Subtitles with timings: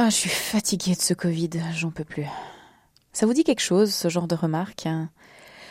[0.00, 2.28] Ah, je suis fatiguée de ce Covid, j'en peux plus.
[3.12, 5.10] Ça vous dit quelque chose, ce genre de remarque hein?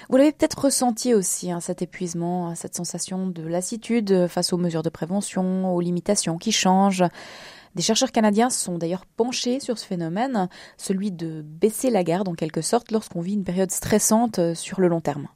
[0.09, 4.83] Vous l'avez peut-être ressenti aussi, hein, cet épuisement, cette sensation de lassitude face aux mesures
[4.83, 7.05] de prévention, aux limitations qui changent.
[7.75, 12.33] Des chercheurs canadiens sont d'ailleurs penchés sur ce phénomène, celui de baisser la garde en
[12.33, 15.29] quelque sorte lorsqu'on vit une période stressante sur le long terme.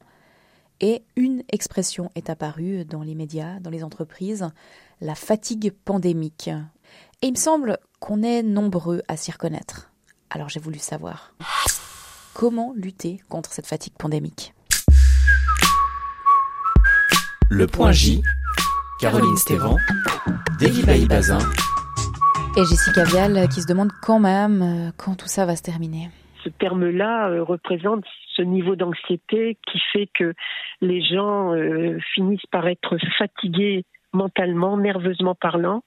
[0.81, 4.49] Et une expression est apparue dans les médias, dans les entreprises,
[4.99, 6.49] la fatigue pandémique.
[7.21, 9.91] Et il me semble qu'on est nombreux à s'y reconnaître.
[10.31, 11.33] Alors j'ai voulu savoir
[12.33, 14.53] comment lutter contre cette fatigue pandémique?
[17.49, 18.23] Le point J,
[18.99, 19.77] Caroline Stévan,
[20.59, 21.39] David Bazin
[22.57, 26.09] et Jessica Vial qui se demande quand même euh, quand tout ça va se terminer.
[26.43, 28.03] Ce terme-là euh, représente
[28.35, 30.33] ce niveau d'anxiété qui fait que
[30.81, 35.83] les gens euh, finissent par être fatigués mentalement, nerveusement parlant,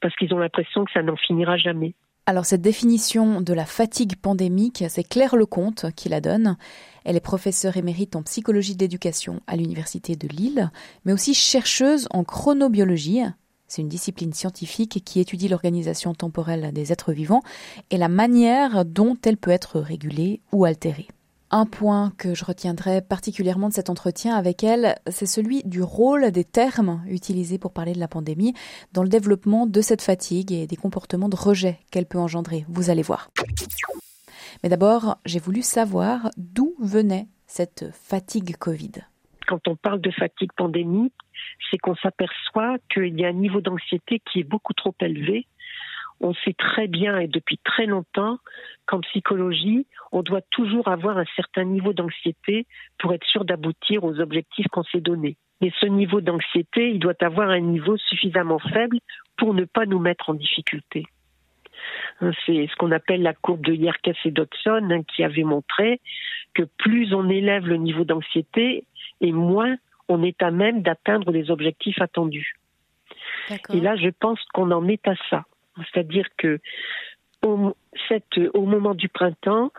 [0.00, 1.94] parce qu'ils ont l'impression que ça n'en finira jamais.
[2.26, 6.56] Alors cette définition de la fatigue pandémique, c'est Claire Lecomte qui la donne.
[7.04, 10.70] Elle est professeure émérite en psychologie de l'éducation à l'Université de Lille,
[11.04, 13.22] mais aussi chercheuse en chronobiologie.
[13.66, 17.42] C'est une discipline scientifique qui étudie l'organisation temporelle des êtres vivants
[17.90, 21.08] et la manière dont elle peut être régulée ou altérée.
[21.52, 26.30] Un point que je retiendrai particulièrement de cet entretien avec elle, c'est celui du rôle
[26.30, 28.54] des termes utilisés pour parler de la pandémie
[28.92, 32.64] dans le développement de cette fatigue et des comportements de rejet qu'elle peut engendrer.
[32.68, 33.30] Vous allez voir.
[34.62, 38.92] Mais d'abord, j'ai voulu savoir d'où venait cette fatigue Covid.
[39.48, 41.14] Quand on parle de fatigue pandémique,
[41.68, 45.48] c'est qu'on s'aperçoit qu'il y a un niveau d'anxiété qui est beaucoup trop élevé
[46.20, 48.38] on sait très bien et depuis très longtemps
[48.90, 52.66] qu'en psychologie, on doit toujours avoir un certain niveau d'anxiété
[52.98, 55.36] pour être sûr d'aboutir aux objectifs qu'on s'est donnés.
[55.60, 58.98] Mais ce niveau d'anxiété, il doit avoir un niveau suffisamment faible
[59.36, 61.04] pour ne pas nous mettre en difficulté.
[62.20, 66.00] Hein, c'est ce qu'on appelle la courbe de Yerkes et Dodson hein, qui avait montré
[66.54, 68.84] que plus on élève le niveau d'anxiété
[69.20, 69.76] et moins
[70.08, 72.54] on est à même d'atteindre les objectifs attendus.
[73.72, 75.44] Et là, je pense qu'on en est à ça.
[75.76, 76.58] C'est-à-dire que
[77.42, 77.74] au,
[78.54, 79.72] au moment du printemps,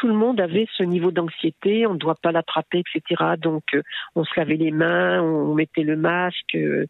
[0.00, 3.34] tout le monde avait ce niveau d'anxiété, on ne doit pas l'attraper, etc.
[3.38, 3.82] Donc euh,
[4.14, 6.86] on se lavait les mains, on mettait le masque, euh,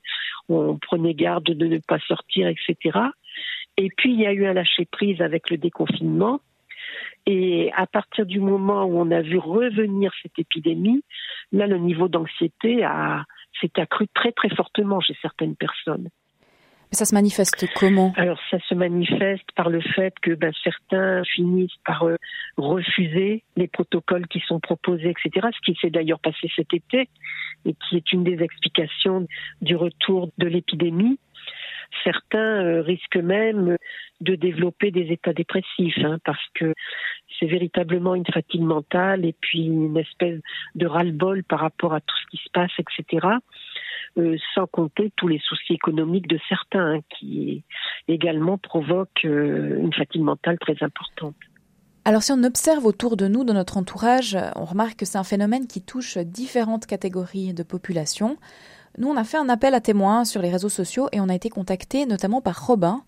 [0.48, 2.98] on prenait garde de ne pas sortir, etc.
[3.76, 6.40] Et puis il y a eu un lâcher prise avec le déconfinement.
[7.26, 11.02] Et à partir du moment où on a vu revenir cette épidémie,
[11.50, 12.86] là le niveau d'anxiété
[13.60, 16.10] s'est accru très très fortement chez certaines personnes.
[16.92, 21.76] Ça se manifeste comment Alors ça se manifeste par le fait que ben, certains finissent
[21.86, 22.16] par euh,
[22.56, 25.48] refuser les protocoles qui sont proposés, etc.
[25.54, 27.08] Ce qui s'est d'ailleurs passé cet été
[27.64, 29.26] et qui est une des explications
[29.62, 31.18] du retour de l'épidémie.
[32.02, 33.76] Certains euh, risquent même
[34.20, 36.74] de développer des états dépressifs hein, parce que
[37.38, 40.40] c'est véritablement une fatigue mentale et puis une espèce
[40.74, 43.26] de ras-le-bol par rapport à tout ce qui se passe, etc.
[44.18, 47.62] Euh, sans compter tous les soucis économiques de certains hein, qui
[48.08, 51.36] également provoquent euh, une fatigue mentale très importante.
[52.04, 55.22] Alors si on observe autour de nous, dans notre entourage, on remarque que c'est un
[55.22, 58.36] phénomène qui touche différentes catégories de population.
[58.98, 61.34] Nous, on a fait un appel à témoins sur les réseaux sociaux et on a
[61.34, 63.02] été contacté notamment par Robin.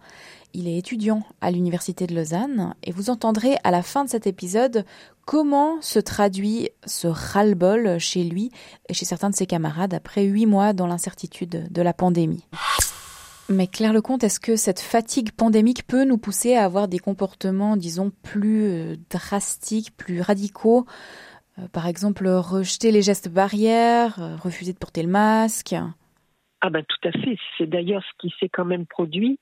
[0.54, 4.26] Il est étudiant à l'Université de Lausanne et vous entendrez à la fin de cet
[4.26, 4.84] épisode
[5.25, 8.50] comment se traduit ce ras-le-bol chez lui
[8.88, 12.44] et chez certains de ses camarades après huit mois dans l'incertitude de la pandémie.
[13.49, 17.76] Mais Claire Lecomte, est-ce que cette fatigue pandémique peut nous pousser à avoir des comportements,
[17.76, 20.87] disons, plus euh, drastiques, plus radicaux
[21.72, 25.74] Par exemple, rejeter les gestes barrières, euh, refuser de porter le masque
[26.60, 27.36] Ah ben tout à fait.
[27.58, 29.38] C'est d'ailleurs ce qui s'est quand même produit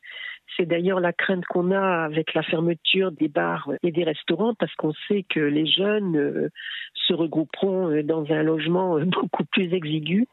[0.56, 4.74] c'est d'ailleurs la crainte qu'on a avec la fermeture des bars et des restaurants parce
[4.74, 6.48] qu'on sait que les jeunes euh,
[6.94, 10.26] se regrouperont euh, dans un logement euh, beaucoup plus exigu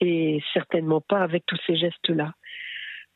[0.00, 2.32] et certainement pas avec tous ces gestes-là.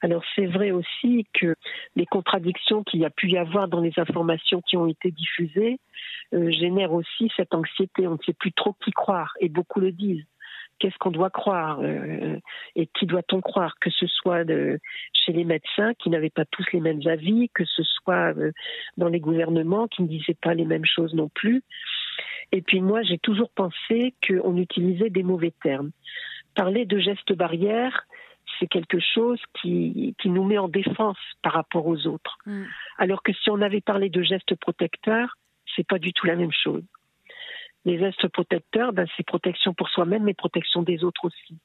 [0.03, 1.55] Alors c'est vrai aussi que
[1.97, 5.79] les contradictions qu'il y a pu y avoir dans les informations qui ont été diffusées
[6.33, 8.07] génèrent aussi cette anxiété.
[8.07, 10.25] On ne sait plus trop qui croire et beaucoup le disent
[10.81, 12.39] qu'est-ce qu'on doit croire euh,
[12.75, 14.45] et qui doit-on croire, que ce soit
[15.13, 18.51] chez les médecins qui n'avaient pas tous les mêmes avis, que ce soit euh,
[18.97, 21.63] dans les gouvernements qui ne disaient pas les mêmes choses non plus.
[22.51, 25.91] Et puis moi, j'ai toujours pensé qu'on utilisait des mauvais termes.
[26.57, 28.07] Parler de gestes barrières,
[28.61, 32.37] c'est quelque chose qui, qui, nous met en défense par rapport aux autres.
[32.47, 32.65] Mm.
[32.99, 35.37] Alors que si on avait parlé de gestes protecteurs,
[35.75, 36.85] c'est pas du tout la même chose.
[37.85, 41.59] Les gestes protecteurs, ben, c'est protection pour soi-même, mais protection des autres aussi.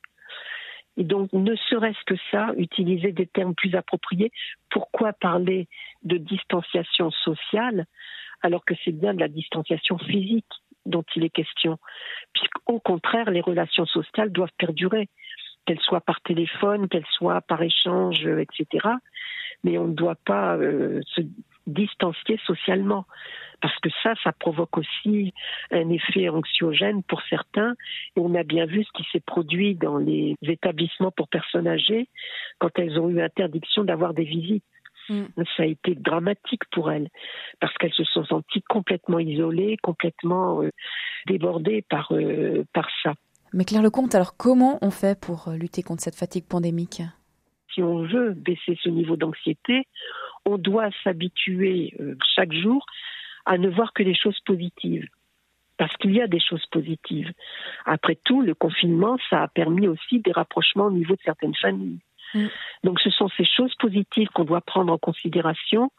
[0.98, 4.32] Et donc, ne serait-ce que ça, utiliser des termes plus appropriés.
[4.70, 5.68] Pourquoi parler
[6.04, 7.86] de distanciation sociale
[8.42, 10.46] alors que c'est bien de la distanciation physique
[10.86, 11.80] dont il est question?
[12.34, 15.10] Puisqu'au contraire, les relations sociales doivent perdurer,
[15.66, 18.88] qu'elles soient par téléphone, qu'elles soient par échange, etc.
[19.64, 21.22] Mais on ne doit pas euh, se
[21.68, 23.06] distancier socialement
[23.62, 25.34] parce que ça, ça provoque aussi
[25.72, 27.74] un effet anxiogène pour certains.
[28.16, 32.08] Et on a bien vu ce qui s'est produit dans les établissements pour personnes âgées
[32.60, 34.64] quand elles ont eu interdiction d'avoir des visites.
[35.10, 35.24] Mm.
[35.58, 37.10] Ça a été dramatique pour elles
[37.60, 40.70] parce qu'elles se sont senties complètement isolées, complètement euh,
[41.28, 43.14] débordées par, euh, par ça.
[43.56, 47.02] Mais Claire Lecomte, alors comment on fait pour euh, lutter contre cette fatigue pandémique?
[47.74, 49.88] Si on veut baisser ce niveau d'anxiété,
[50.46, 51.94] on doit s'habituer
[52.36, 52.86] chaque jour
[53.46, 55.08] à ne voir que les choses positives.
[55.78, 57.32] Parce qu'il y a des choses positives.
[57.86, 62.00] Après tout, le confinement, ça a permis aussi des rapprochements au niveau de certaines familles.
[62.34, 62.48] Mm.
[62.84, 65.92] Donc ce sont ces choses positives qu'on doit prendre en considération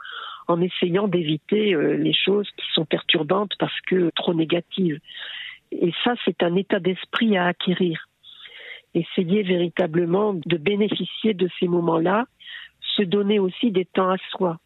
[0.48, 5.00] en essayant d'éviter euh, les choses qui sont perturbantes parce que trop négatives.
[5.80, 8.08] Et ça, c'est un état d'esprit à acquérir.
[8.94, 12.26] Essayer véritablement de bénéficier de ces moments-là,
[12.80, 14.58] se donner aussi des temps à soi.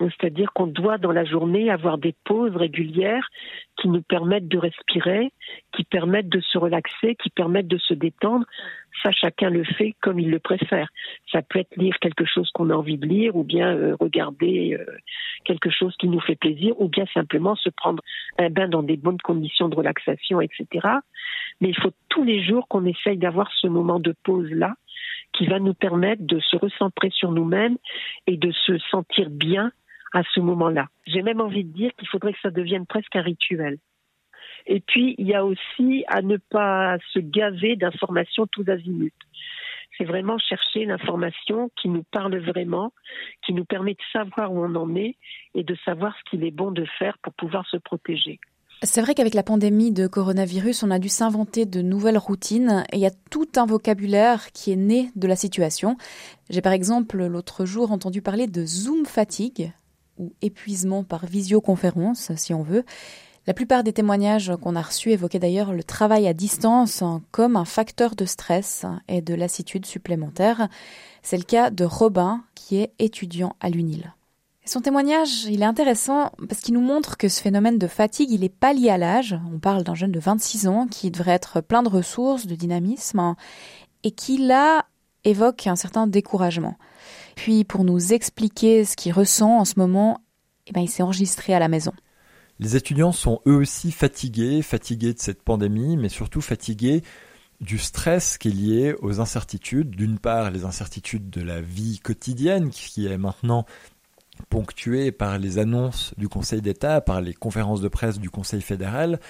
[0.00, 3.28] C'est-à-dire qu'on doit dans la journée avoir des pauses régulières
[3.76, 5.32] qui nous permettent de respirer,
[5.72, 8.44] qui permettent de se relaxer, qui permettent de se détendre.
[9.02, 10.88] Ça, chacun le fait comme il le préfère.
[11.32, 14.74] Ça peut être lire quelque chose qu'on a envie de lire, ou bien euh, regarder
[14.74, 14.84] euh,
[15.44, 18.02] quelque chose qui nous fait plaisir, ou bien simplement se prendre
[18.38, 20.66] un bain dans des bonnes conditions de relaxation, etc.
[21.60, 24.74] Mais il faut tous les jours qu'on essaye d'avoir ce moment de pause-là
[25.32, 27.76] qui va nous permettre de se recentrer sur nous-mêmes
[28.26, 29.72] et de se sentir bien
[30.12, 30.88] à ce moment-là.
[31.06, 33.78] J'ai même envie de dire qu'il faudrait que ça devienne presque un rituel.
[34.66, 39.12] Et puis, il y a aussi à ne pas se gaver d'informations tous azimuts.
[39.96, 42.92] C'est vraiment chercher l'information qui nous parle vraiment,
[43.44, 45.16] qui nous permet de savoir où on en est
[45.54, 48.38] et de savoir ce qu'il est bon de faire pour pouvoir se protéger.
[48.84, 52.96] C'est vrai qu'avec la pandémie de coronavirus, on a dû s'inventer de nouvelles routines et
[52.96, 55.96] il y a tout un vocabulaire qui est né de la situation.
[56.48, 59.72] J'ai par exemple l'autre jour entendu parler de Zoom fatigue
[60.18, 62.84] ou épuisement par visioconférence, si on veut.
[63.48, 67.64] La plupart des témoignages qu'on a reçus évoquaient d'ailleurs le travail à distance comme un
[67.64, 70.68] facteur de stress et de lassitude supplémentaire.
[71.22, 74.12] C'est le cas de Robin, qui est étudiant à l'UNIL.
[74.66, 78.40] Son témoignage, il est intéressant parce qu'il nous montre que ce phénomène de fatigue, il
[78.40, 79.34] n'est pas lié à l'âge.
[79.50, 83.34] On parle d'un jeune de 26 ans qui devrait être plein de ressources, de dynamisme,
[84.04, 84.84] et qui là
[85.24, 86.76] évoque un certain découragement.
[87.34, 90.20] Puis pour nous expliquer ce qu'il ressent en ce moment,
[90.66, 91.92] eh ben, il s'est enregistré à la maison.
[92.60, 97.02] Les étudiants sont eux aussi fatigués, fatigués de cette pandémie, mais surtout fatigués
[97.60, 99.90] du stress qui est lié aux incertitudes.
[99.90, 103.64] D'une part, les incertitudes de la vie quotidienne, qui est maintenant
[104.48, 109.20] ponctuée par les annonces du Conseil d'État, par les conférences de presse du Conseil fédéral,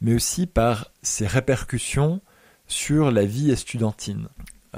[0.00, 2.20] mais aussi par ses répercussions
[2.66, 4.28] sur la vie estudiantine.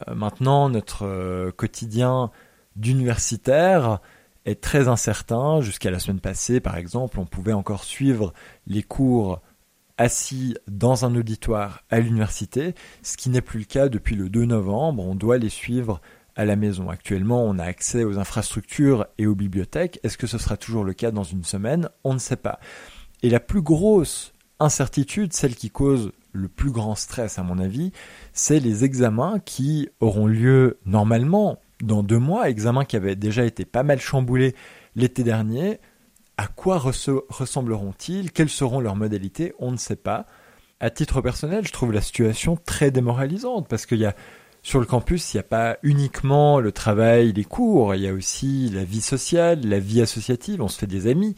[0.07, 2.31] Euh, maintenant, notre euh, quotidien
[2.77, 4.01] d'universitaire
[4.45, 5.61] est très incertain.
[5.61, 8.33] Jusqu'à la semaine passée, par exemple, on pouvait encore suivre
[8.67, 9.41] les cours
[9.97, 14.45] assis dans un auditoire à l'université, ce qui n'est plus le cas depuis le 2
[14.45, 15.05] novembre.
[15.05, 16.01] On doit les suivre
[16.37, 16.89] à la maison.
[16.89, 19.99] Actuellement, on a accès aux infrastructures et aux bibliothèques.
[20.05, 21.89] Est-ce que ce sera toujours le cas dans une semaine?
[22.05, 22.61] On ne sait pas.
[23.23, 27.93] Et la plus grosse incertitude, celle qui cause le plus grand stress à mon avis,
[28.33, 33.65] c'est les examens qui auront lieu normalement dans deux mois, examen qui avait déjà été
[33.65, 34.55] pas mal chamboulé
[34.97, 35.81] l'été dernier.
[36.37, 38.33] À quoi ressembleront-ils?
[38.33, 39.55] Quelles seront leurs modalités?
[39.59, 40.27] On ne sait pas.
[40.81, 44.15] À titre personnel, je trouve la situation très démoralisante parce qu'il y a
[44.69, 48.13] sur le campus, il n'y a pas uniquement le travail, les cours, il y a
[48.13, 51.35] aussi la vie sociale, la vie associative, on se fait des amis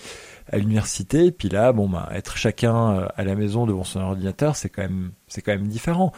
[0.49, 4.01] à l'université, et puis là, bon, bah, être chacun euh, à la maison devant son
[4.01, 6.13] ordinateur, c'est quand même, c'est quand même différent.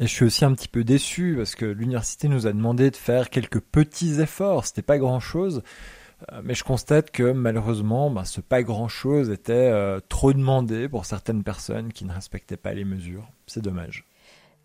[0.00, 2.96] Et je suis aussi un petit peu déçu parce que l'université nous a demandé de
[2.96, 4.64] faire quelques petits efforts.
[4.64, 5.62] C'était pas grand chose.
[6.32, 10.88] Euh, mais je constate que malheureusement, ben, ce pas grand chose était euh, trop demandé
[10.88, 13.28] pour certaines personnes qui ne respectaient pas les mesures.
[13.46, 14.07] C'est dommage.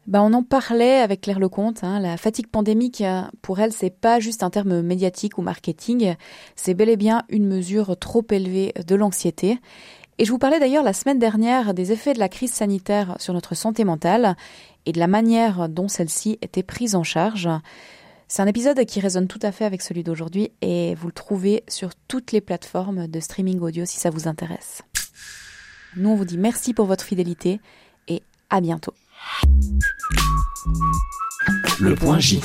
[0.06, 1.84] Ben, on en parlait avec Claire Lecomte.
[1.84, 2.00] Hein.
[2.00, 3.04] La fatigue pandémique,
[3.42, 6.16] pour elle, c'est pas juste un terme médiatique ou marketing.
[6.56, 9.60] C'est bel et bien une mesure trop élevée de l'anxiété.
[10.18, 13.34] Et je vous parlais d'ailleurs la semaine dernière des effets de la crise sanitaire sur
[13.34, 14.36] notre santé mentale
[14.86, 17.50] et de la manière dont celle-ci était prise en charge.
[18.28, 21.64] C'est un épisode qui résonne tout à fait avec celui d'aujourd'hui et vous le trouvez
[21.68, 24.82] sur toutes les plateformes de streaming audio si ça vous intéresse.
[25.96, 27.60] Nous, on vous dit merci pour votre fidélité
[28.08, 28.94] et à bientôt.
[31.80, 32.40] Le point J.